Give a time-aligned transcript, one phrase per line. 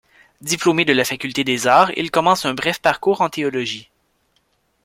[0.41, 3.91] Diplômé de la faculté des arts, il commence un bref parcours en théologie.